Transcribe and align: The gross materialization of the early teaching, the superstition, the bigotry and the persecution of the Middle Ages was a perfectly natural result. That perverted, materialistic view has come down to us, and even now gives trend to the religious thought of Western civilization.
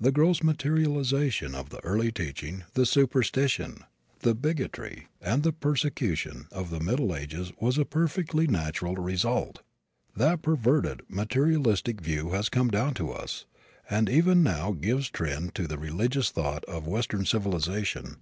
The 0.00 0.12
gross 0.12 0.40
materialization 0.40 1.52
of 1.52 1.70
the 1.70 1.82
early 1.82 2.12
teaching, 2.12 2.62
the 2.74 2.86
superstition, 2.86 3.82
the 4.20 4.32
bigotry 4.32 5.08
and 5.20 5.42
the 5.42 5.50
persecution 5.50 6.46
of 6.52 6.70
the 6.70 6.78
Middle 6.78 7.12
Ages 7.16 7.50
was 7.58 7.76
a 7.76 7.84
perfectly 7.84 8.46
natural 8.46 8.94
result. 8.94 9.62
That 10.14 10.42
perverted, 10.42 11.02
materialistic 11.08 12.00
view 12.00 12.30
has 12.30 12.48
come 12.48 12.70
down 12.70 12.94
to 12.94 13.10
us, 13.10 13.46
and 13.90 14.08
even 14.08 14.44
now 14.44 14.70
gives 14.70 15.10
trend 15.10 15.56
to 15.56 15.66
the 15.66 15.76
religious 15.76 16.30
thought 16.30 16.64
of 16.66 16.86
Western 16.86 17.24
civilization. 17.26 18.18